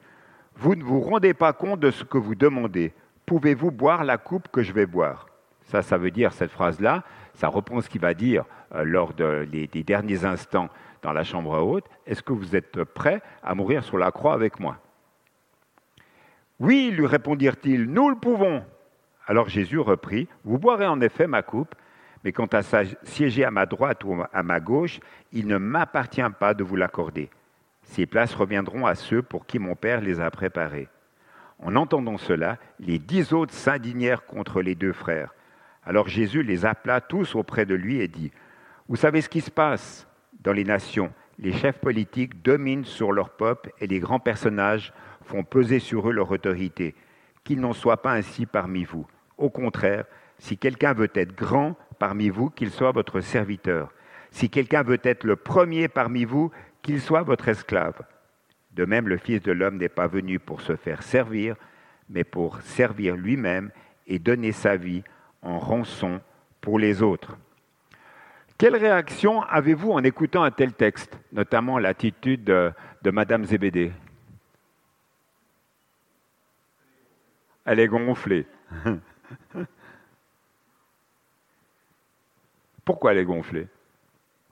[0.55, 2.93] Vous ne vous rendez pas compte de ce que vous demandez.
[3.25, 5.27] Pouvez-vous boire la coupe que je vais boire?
[5.65, 7.03] Ça, ça veut dire cette phrase-là
[7.39, 8.43] ça reprend ce qu'il va dire
[8.75, 10.67] euh, lors des derniers instants
[11.01, 11.85] dans la chambre haute.
[12.05, 14.77] Est-ce que vous êtes prêt à mourir sur la croix avec moi?
[16.59, 18.61] Oui, lui répondirent-ils, nous le pouvons.
[19.25, 21.75] Alors Jésus reprit, Vous boirez en effet ma coupe,
[22.25, 22.61] mais quant à
[23.03, 24.99] siéger à ma droite ou à ma gauche,
[25.31, 27.29] il ne m'appartient pas de vous l'accorder.
[27.83, 30.89] Ces places reviendront à ceux pour qui mon Père les a préparées.
[31.59, 35.33] En entendant cela, les dix autres s'indignèrent contre les deux frères.
[35.89, 38.31] Alors Jésus les appela tous auprès de lui et dit,
[38.87, 40.07] Vous savez ce qui se passe
[40.39, 45.43] dans les nations Les chefs politiques dominent sur leur peuple et les grands personnages font
[45.43, 46.93] peser sur eux leur autorité.
[47.43, 49.07] Qu'il n'en soit pas ainsi parmi vous.
[49.39, 50.05] Au contraire,
[50.37, 53.91] si quelqu'un veut être grand parmi vous, qu'il soit votre serviteur.
[54.29, 56.51] Si quelqu'un veut être le premier parmi vous,
[56.83, 57.99] qu'il soit votre esclave.
[58.73, 61.55] De même, le Fils de l'homme n'est pas venu pour se faire servir,
[62.11, 63.71] mais pour servir lui-même
[64.05, 65.01] et donner sa vie
[65.41, 66.21] en rançon
[66.61, 67.37] pour les autres.
[68.57, 72.73] Quelle réaction avez-vous en écoutant un tel texte, notamment l'attitude de,
[73.09, 73.93] Madame Zébédée
[77.63, 78.45] Elle est gonflée.
[82.83, 83.67] Pourquoi elle est gonflée?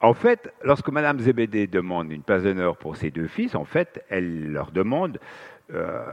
[0.00, 4.02] En fait, lorsque Madame Zébédée demande une place d'honneur pour ses deux fils, en fait,
[4.08, 5.20] elle leur demande
[5.70, 6.10] euh,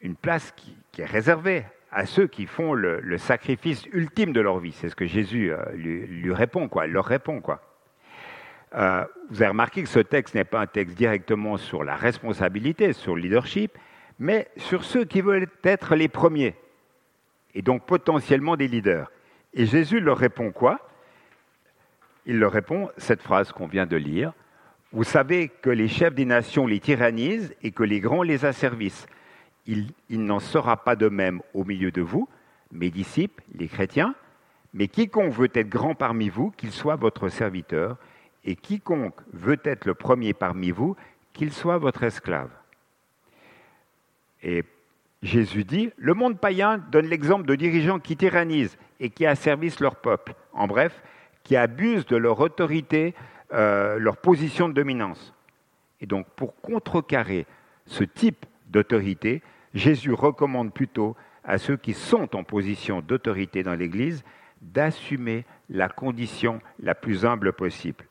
[0.00, 4.72] une place qui est réservée à ceux qui font le, sacrifice ultime de leur vie.
[4.72, 6.86] C'est ce que Jésus euh, lui, répond, quoi.
[6.86, 7.60] Leur répond, quoi.
[8.74, 12.92] Euh, vous avez remarqué que ce texte n'est pas un texte directement sur la responsabilité,
[12.92, 13.76] sur le leadership,
[14.20, 16.54] mais sur ceux qui veulent être les premiers,
[17.54, 19.10] et donc potentiellement des leaders.
[19.54, 20.78] Et Jésus leur répond quoi?
[22.26, 24.32] Il leur répond cette phrase qu'on vient de lire.
[24.92, 29.08] Vous savez que les chefs des nations les tyrannisent et que les grands les asservissent
[29.66, 32.28] il, n'en sera pas de même au milieu de vous,
[32.72, 34.14] mes disciples, les chrétiens,
[34.72, 37.96] mais quiconque veut être grand parmi vous, qu'il soit votre serviteur,
[38.44, 40.96] et quiconque veut être le premier parmi vous,
[41.32, 42.50] qu'il soit votre esclave.
[44.42, 44.64] Et
[45.22, 49.96] Jésus dit, le monde païen donne l'exemple de dirigeants qui tyrannisent et qui asservissent leur
[49.96, 51.02] peuple, en bref,
[51.42, 53.14] qui abusent de leur autorité,
[53.52, 55.34] euh, leur position de dominance.
[56.00, 57.46] Et donc, pour contrecarrer
[57.86, 59.42] ce type d'autorité,
[59.74, 64.24] Jésus recommande plutôt à ceux qui sont en position d'autorité dans l'Église
[64.60, 68.04] d'assumer la condition la plus humble possible.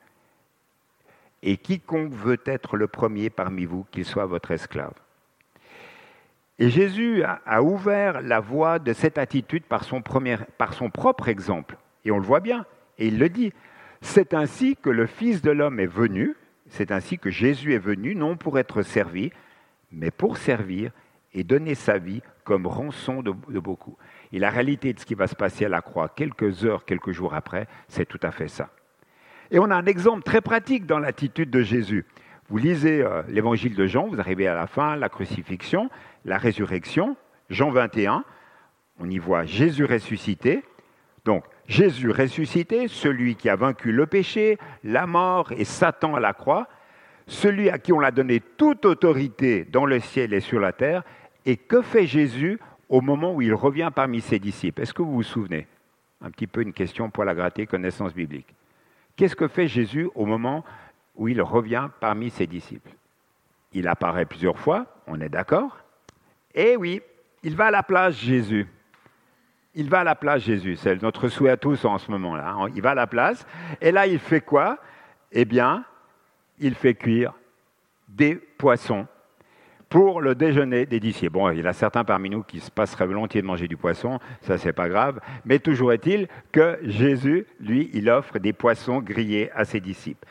[1.44, 4.94] Et quiconque veut être le premier parmi vous, qu'il soit votre esclave.
[6.58, 11.78] Et Jésus a, ouvert la voie de cette attitude par son, par son propre exemple.
[12.04, 12.66] Et on le voit bien.
[12.98, 13.54] Et il le dit.
[14.02, 16.36] C'est ainsi que le Fils de l'homme est venu,
[16.68, 19.32] c'est ainsi que Jésus est venu, non pour être servi,
[19.92, 20.92] mais pour servir
[21.34, 23.98] et donner sa vie comme rançon de, beaucoup.
[24.32, 27.12] Et la réalité de ce qui va se passer à la croix, quelques heures, quelques
[27.12, 28.70] jours après, c'est tout à fait ça.
[29.52, 32.06] Et on a un exemple très pratique dans l'attitude de Jésus.
[32.50, 35.90] Vous lisez euh, l'évangile de Jean, vous arrivez à la fin, la crucifixion,
[36.26, 37.16] la résurrection,
[37.50, 38.24] Jean 21,
[39.00, 40.64] on y voit Jésus ressuscité.
[41.26, 46.34] Donc, Jésus ressuscité, celui qui a vaincu le péché, la mort et Satan à la
[46.34, 46.68] croix,
[47.30, 51.04] celui à qui on a donné toute autorité dans le ciel et sur la terre.
[51.46, 54.82] Et que fait Jésus au moment où il revient parmi ses disciples?
[54.82, 55.68] Est-ce que vous vous souvenez?
[56.22, 58.54] Un petit peu une question pour la gratter, connaissance biblique.
[59.16, 60.66] Qu'est-ce que fait Jésus au moment
[61.16, 62.92] où il revient parmi ses disciples?
[63.72, 65.78] Il apparaît plusieurs fois, on est d'accord?
[66.56, 67.02] Eh oui,
[67.44, 68.68] il va à la plage, Jésus
[69.76, 70.76] il va à la place, Jésus.
[70.76, 72.50] C'est notre souhait à tous en ce moment-là.
[72.50, 72.68] Hein.
[72.76, 73.46] Il va à la place.
[73.82, 74.78] Et là, il fait quoi?
[75.32, 75.86] Eh bien,
[76.60, 77.34] il fait cuire
[78.08, 79.08] des poissons
[79.90, 81.34] pour le déjeuner des disciples.
[81.34, 84.20] Bon, il y a certains parmi nous qui se passeraient volontiers de manger du poisson,
[84.42, 89.50] ça c'est pas grave, mais toujours est-il que Jésus, lui, il offre des poissons grillés
[89.54, 90.28] à ses disciples.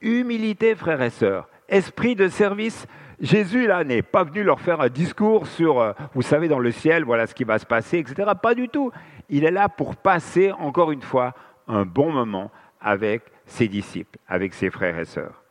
[0.00, 2.86] Humilité, frères et sœurs, esprit de service,
[3.20, 6.72] Jésus, là, n'est pas venu leur faire un discours sur, euh, vous savez, dans le
[6.72, 8.32] ciel, voilà ce qui va se passer, etc.
[8.42, 8.90] Pas du tout.
[9.28, 11.32] Il est là pour passer, encore une fois,
[11.68, 15.41] un bon moment avec ses disciples, avec ses frères et sœurs.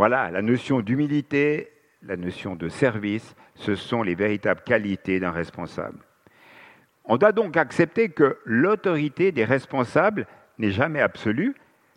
[0.00, 1.68] Voilà, la notion d'humilité,
[2.02, 5.98] la notion de service, ce sont les véritables qualités d'un responsable.
[7.04, 11.54] On doit donc accepter que l'autorité des responsables n'est jamais absolue,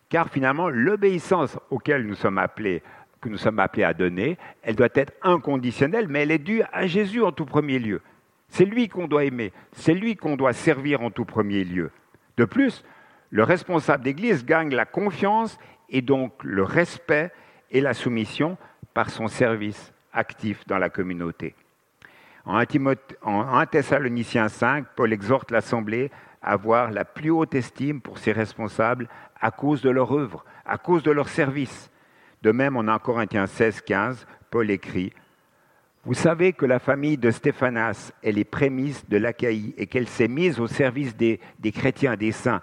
[0.09, 2.83] car finalement l'obéissance auquel nous sommes appelés
[3.21, 6.87] que nous sommes appelés à donner, elle doit être inconditionnelle, mais elle est due à
[6.87, 8.01] Jésus en tout premier lieu.
[8.49, 11.89] C'est lui qu'on doit aimer, c'est lui qu'on doit servir en tout premier lieu.
[12.35, 12.83] De plus,
[13.29, 17.31] le responsable d'Église gagne la confiance et donc le respect
[17.73, 18.57] et la soumission
[18.93, 21.55] par son service actif dans la communauté.
[22.45, 28.31] En 1 Thessaloniciens 5, Paul exhorte l'Assemblée à avoir la plus haute estime pour ses
[28.31, 29.09] responsables
[29.41, 31.89] à cause de leur œuvre, à cause de leur service.
[32.43, 35.13] De même, en 1 Corinthiens 16, 15, Paul écrit
[36.03, 40.27] Vous savez que la famille de Stéphanas est les prémices de l'Achaïe et qu'elle s'est
[40.27, 42.61] mise au service des, des chrétiens, des saints.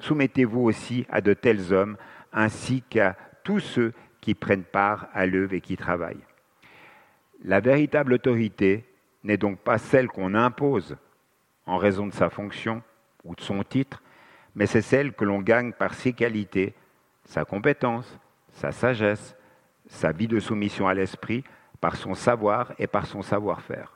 [0.00, 1.96] Soumettez-vous aussi à de tels hommes,
[2.32, 6.24] ainsi qu'à tous ceux qui prennent part à l'œuvre et qui travaillent.
[7.44, 8.84] La véritable autorité
[9.22, 10.96] n'est donc pas celle qu'on impose
[11.66, 12.82] en raison de sa fonction
[13.22, 14.02] ou de son titre,
[14.54, 16.74] mais c'est celle que l'on gagne par ses qualités,
[17.24, 18.18] sa compétence,
[18.52, 19.36] sa sagesse,
[19.86, 21.44] sa vie de soumission à l'esprit,
[21.80, 23.92] par son savoir et par son savoir-faire.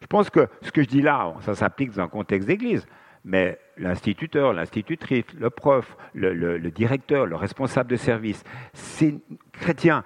[0.00, 2.86] Je pense que ce que je dis là, ça s'applique dans un contexte d'église,
[3.24, 9.18] mais l'instituteur, l'institutrice, le prof, le, directeur, le responsable de service, ces
[9.52, 10.04] chrétiens,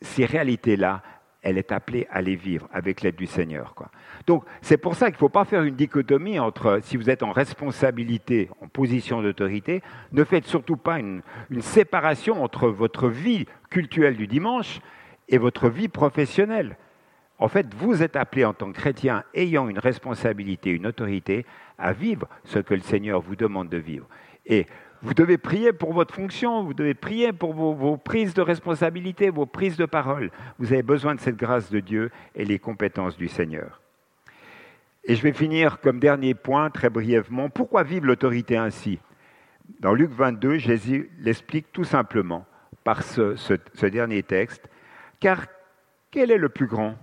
[0.00, 1.02] ces réalités-là,
[1.42, 3.74] elle est appelée à les vivre avec l'aide du Seigneur.
[4.26, 7.24] Donc c'est pour ça qu'il ne faut pas faire une dichotomie entre si vous êtes
[7.24, 13.46] en responsabilité, en position d'autorité, ne faites surtout pas une, une, séparation entre votre vie
[13.70, 14.80] cultuelle du dimanche
[15.28, 16.76] et votre vie professionnelle.
[17.42, 21.44] En fait, vous êtes appelé en tant que chrétien ayant une responsabilité, une autorité,
[21.76, 24.06] à vivre ce que le Seigneur vous demande de vivre.
[24.46, 24.64] Et
[25.02, 29.44] vous devez prier pour votre fonction, vous devez prier pour vos, prises de responsabilité, vos
[29.44, 30.30] prises de parole.
[30.60, 33.80] Vous avez besoin de cette grâce de Dieu et les compétences du Seigneur.
[35.02, 39.00] Et je vais finir comme dernier point, très brièvement, pourquoi vivre l'autorité ainsi?
[39.80, 42.46] Dans Luc 22, Jésus l'explique tout simplement
[42.84, 44.70] par ce, ce dernier texte,
[45.18, 45.46] car
[46.12, 46.96] quel est le plus grand?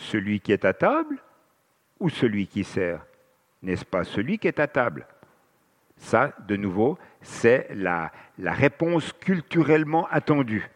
[0.00, 1.18] Celui qui est à table
[1.98, 3.04] ou celui qui sert?
[3.62, 5.06] N'est-ce pas celui qui est à table?
[5.98, 10.70] Ça, de nouveau, c'est la, réponse culturellement attendue.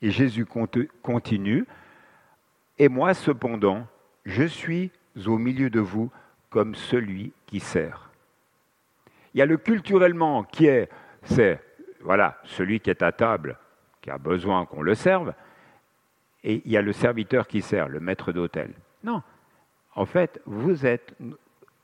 [0.00, 0.46] Et Jésus
[1.02, 1.66] continue,
[2.78, 3.86] Et moi cependant,
[4.24, 4.92] je suis
[5.26, 6.10] au milieu de vous
[6.48, 8.10] comme celui qui sert.
[9.34, 10.88] Il y a le culturellement qui est,
[11.24, 11.60] c'est,
[12.00, 13.58] voilà, celui qui est à table,
[14.00, 15.34] qui a besoin qu'on le serve,
[16.44, 18.72] et il y a le serviteur qui sert, le maître d'hôtel.
[19.04, 19.22] Non,
[19.94, 21.14] en fait, vous êtes,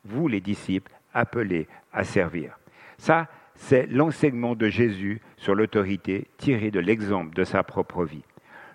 [0.04, 2.58] vous les disciples, appelés à servir.
[2.98, 8.24] Ça, c'est l'enseignement de Jésus sur l'autorité tiré de l'exemple de sa propre vie.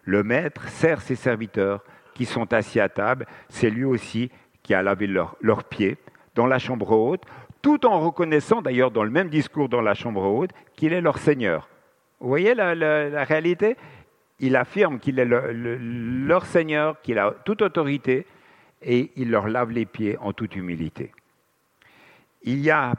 [0.03, 4.29] Le maître sert ses serviteurs qui sont assis à table, c'est lui aussi
[4.61, 5.97] qui a lavé leurs pieds
[6.35, 7.23] dans la chambre haute,
[7.61, 11.17] tout en reconnaissant d'ailleurs dans le même discours dans la chambre haute qu'il est leur
[11.17, 11.69] Seigneur.
[12.19, 13.75] Vous voyez la, réalité?
[14.45, 18.25] Il affirme qu'il est leur Seigneur, qu'il a toute autorité,
[18.81, 21.13] et il leur lave les pieds en toute humilité.
[22.41, 22.93] Il n'y a,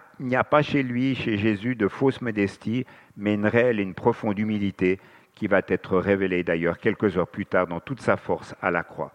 [0.44, 2.86] pas chez lui, chez Jésus, de fausse modestie,
[3.18, 4.98] mais une réelle et une profonde humilité
[5.34, 8.82] qui va être révélée d'ailleurs quelques heures plus tard dans toute sa force à la
[8.82, 9.12] croix.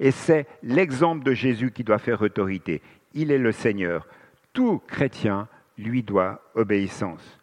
[0.00, 2.82] Et c'est l'exemple de Jésus qui doit faire autorité.
[3.14, 4.06] Il est le Seigneur.
[4.52, 7.40] Tout chrétien lui doit obéissance.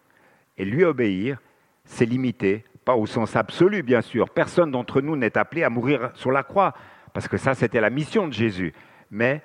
[0.60, 1.40] Et lui obéir,
[1.86, 4.30] c'est limité, pas au sens absolu bien sûr.
[4.30, 6.74] Personne d'entre nous n'est appelé à mourir sur la croix,
[7.12, 8.74] parce que ça c'était la mission de Jésus.
[9.12, 9.42] Mais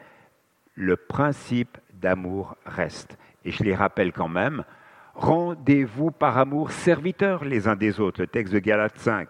[0.77, 3.19] le principe d'amour reste.
[3.45, 4.63] Et je les rappelle quand même,
[5.15, 9.29] rendez-vous par amour serviteurs les uns des autres, le texte de Galates 5.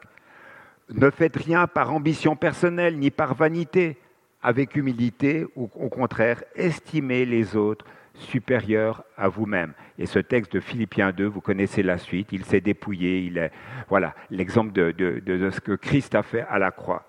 [0.90, 3.98] Ne faites rien par ambition personnelle ni par vanité,
[4.42, 9.72] avec humilité ou au contraire, estimez les autres supérieurs à vous-même.
[9.98, 13.52] Et ce texte de Philippiens 2, vous connaissez la suite, il s'est dépouillé, il est,
[13.88, 17.06] voilà, l'exemple de, de ce que Christ a fait à la croix.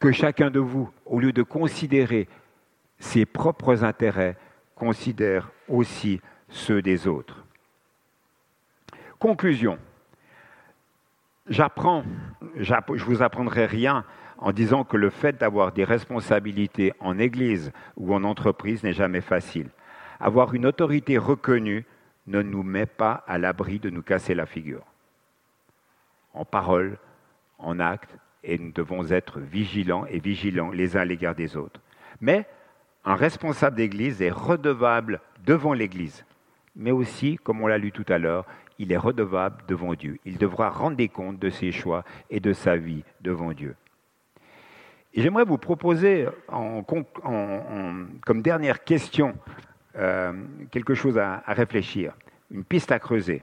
[0.00, 2.28] Que chacun de vous, au lieu de considérer
[2.98, 4.36] ses propres intérêts,
[4.74, 7.44] considère aussi ceux des autres.
[9.18, 9.78] Conclusion.
[11.48, 12.04] J'apprends,
[12.56, 14.04] je vous apprendrai rien
[14.38, 19.20] en disant que le fait d'avoir des responsabilités en Église ou en entreprise n'est jamais
[19.20, 19.70] facile.
[20.20, 21.84] Avoir une autorité reconnue
[22.26, 24.84] ne nous met pas à l'abri de nous casser la figure.
[26.34, 26.98] En parole,
[27.58, 31.80] en acte, et nous devons être vigilants et vigilants les uns à l'égard des autres.
[32.20, 32.46] Mais
[33.04, 36.24] un responsable d'Église est redevable devant l'Église,
[36.74, 38.46] mais aussi, comme on l'a lu tout à l'heure,
[38.78, 40.18] il est redevable devant Dieu.
[40.24, 43.74] Il devra rendre des comptes de ses choix et de sa vie devant Dieu.
[45.14, 49.34] J'aimerais vous proposer comme dernière question
[49.98, 50.32] euh,
[50.70, 52.12] quelque chose à, à réfléchir,
[52.50, 53.42] une piste à creuser.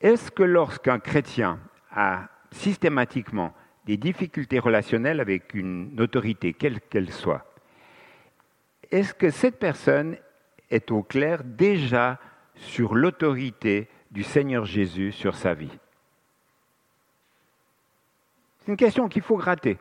[0.00, 1.58] Est-ce que lorsqu'un chrétien
[1.92, 3.54] a systématiquement
[3.86, 7.46] des difficultés relationnelles avec une autorité, quelle qu'elle soit,
[8.90, 10.16] est-ce que cette personne
[10.70, 12.18] est au clair déjà
[12.54, 15.78] sur l'autorité du Seigneur Jésus sur sa vie?
[18.58, 19.78] C'est une question qu'il faut gratter,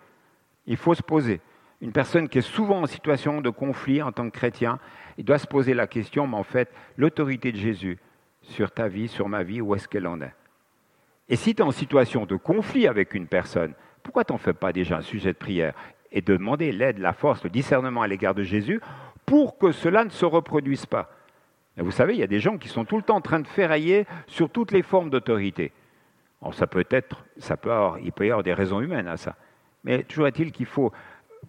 [0.68, 1.42] il faut se poser.
[1.82, 4.80] Une personne qui est souvent en situation de conflit en tant que chrétien,
[5.18, 7.98] il doit se poser la question, mais en fait, l'autorité de Jésus
[8.42, 10.34] sur ta vie, sur ma vie, où est-ce qu'elle en est?
[11.30, 13.74] Et si tu es en situation de conflit avec une personne,
[14.04, 15.74] pourquoi tu n'en fais pas déjà un sujet de prière
[16.12, 18.82] et de demander l'aide, la force, le discernement à l'égard de Jésus
[19.26, 21.12] pour que cela ne se reproduise pas?
[21.78, 23.48] Vous savez, il y a des gens qui sont tout le temps en train de
[23.48, 25.72] ferrailler sur toutes les formes d'autorité.
[26.52, 27.72] ça peut être, ça peut
[28.04, 29.36] il peut y avoir des raisons humaines à ça.
[29.86, 30.92] Mais toujours est-il qu'il faut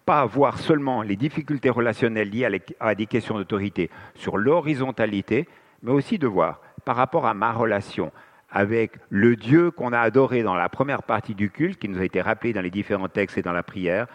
[0.05, 5.47] pas voir seulement les difficultés relationnelles liées à des questions d'autorité sur l'horizontalité,
[5.83, 8.11] mais aussi de voir par rapport à ma relation
[8.49, 12.05] avec le Dieu qu'on a adoré dans la première partie du culte, qui nous a
[12.05, 14.07] été rappelé dans les différents textes et dans la prière,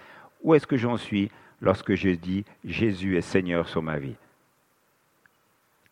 [0.43, 4.17] où est-ce que j'en suis lorsque je dis Jésus est Seigneur sur ma vie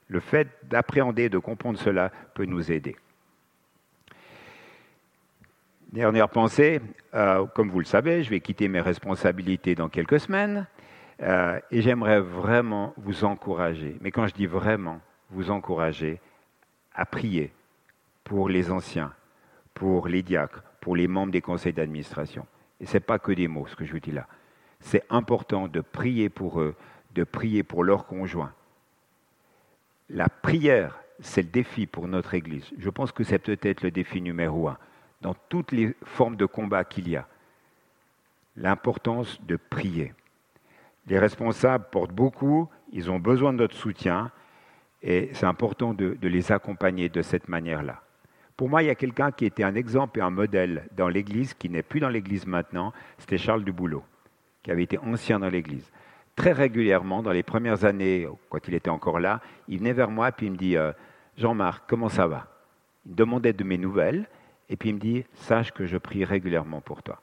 [0.08, 2.96] le fait d'appréhender, de comprendre cela peut nous aider.
[5.94, 6.80] Dernière pensée,
[7.14, 10.66] euh, comme vous le savez, je vais quitter mes responsabilités dans quelques semaines
[11.22, 16.20] euh, et j'aimerais vraiment vous encourager, mais quand je dis vraiment vous encourager,
[16.96, 17.52] à prier
[18.24, 19.12] pour les anciens,
[19.72, 22.44] pour les diacres, pour les membres des conseils d'administration.
[22.80, 24.26] Et ce n'est pas que des mots, ce que je vous dis là.
[24.80, 26.74] C'est important de prier pour eux,
[27.14, 28.52] de prier pour leurs conjoints,
[30.10, 32.68] la prière, c'est le défi pour notre Église.
[32.78, 34.76] Je pense que c'est peut-être le défi numéro un
[35.24, 37.26] dans toutes les formes de combat qu'il y a.
[38.56, 40.12] L'importance de prier.
[41.06, 44.30] Les responsables portent beaucoup, ils ont besoin de notre soutien
[45.02, 48.02] et c'est important de, les accompagner de cette manière-là.
[48.56, 51.54] Pour moi, il y a quelqu'un qui était un exemple et un modèle dans l'Église,
[51.54, 54.04] qui n'est plus dans l'Église maintenant, c'était Charles Duboulot,
[54.62, 55.90] qui avait été ancien dans l'Église
[56.36, 60.30] très régulièrement, dans les premières années, quand il était encore là, il venait vers moi
[60.30, 60.92] et il me dit euh,
[61.36, 62.48] Jean-Marc, comment ça va?
[63.06, 64.26] Il me demandait de mes nouvelles
[64.68, 67.20] et puis il me dit Sache que je prie régulièrement pour toi.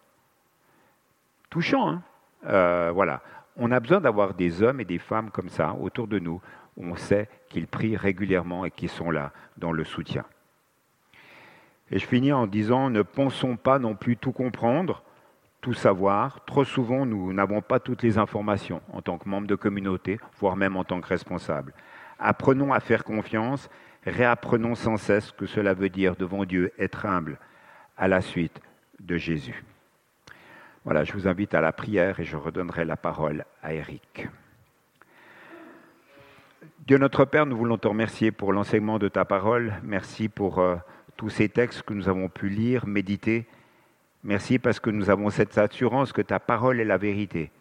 [1.50, 2.04] Touchant, hein
[2.48, 3.22] euh, Voilà.
[3.58, 6.42] On a besoin d'avoir des hommes et des femmes comme ça autour de nous
[6.78, 10.24] où on sait qu'ils prient régulièrement et qu'ils sont là dans le soutien.
[11.92, 15.04] Et je finis en disant Ne pensons pas non plus tout comprendre
[15.62, 16.44] tout savoir.
[16.46, 20.58] Trop souvent, nous n'avons pas toutes les informations en tant que membre de communauté, voire
[20.58, 21.74] même en tant que responsable.
[22.20, 23.70] Apprenons à faire confiance,
[24.06, 27.38] réapprenons sans cesse ce que cela veut dire devant Dieu, être humble
[27.98, 28.62] à la suite
[29.00, 29.64] de Jésus.
[30.84, 34.28] Voilà, je vous invite à la prière et je redonnerai la parole à Eric.
[36.88, 39.74] Dieu notre Père, nous voulons te remercier pour l'enseignement de ta parole.
[39.84, 40.78] Merci pour euh,
[41.16, 43.46] tous ces textes que nous avons pu lire, méditer.
[44.24, 47.52] Merci parce que nous avons cette assurance que ta parole est la vérité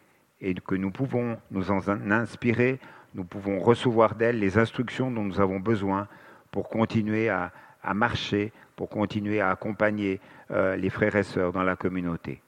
[0.40, 1.80] et que nous pouvons nous en
[2.10, 2.78] inspirer,
[3.14, 6.08] nous pouvons recevoir d'elle les instructions dont nous avons besoin
[6.50, 7.52] pour continuer à,
[7.94, 10.20] marcher, pour continuer à accompagner
[10.50, 12.42] euh, les frères et sœurs dans la communauté.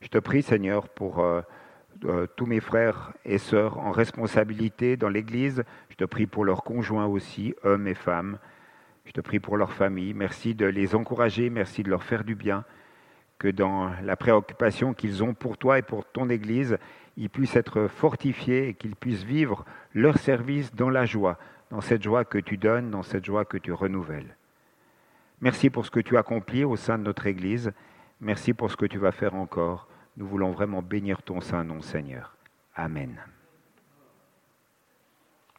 [0.00, 1.42] Je te prie, Seigneur, pour euh,
[2.04, 5.64] euh, tous mes frères et sœurs en responsabilité dans l'Église.
[5.90, 8.38] Je te prie pour leurs conjoints aussi, hommes et femmes.
[9.04, 10.14] Je te prie pour leurs familles.
[10.14, 12.64] Merci de les encourager, merci de leur faire du bien.
[13.38, 16.78] Que dans la préoccupation qu'ils ont pour toi et pour ton Église,
[17.16, 19.64] ils puissent être fortifiés et qu'ils puissent vivre
[19.94, 21.38] leur service dans la joie,
[21.70, 24.36] dans cette joie que tu donnes, dans cette joie que tu renouvelles.
[25.40, 27.72] Merci pour ce que tu accomplis au sein de notre Église.
[28.20, 29.88] Merci pour ce que tu vas faire encore.
[30.16, 32.36] Nous voulons vraiment bénir ton saint nom, Seigneur.
[32.74, 33.18] Amen.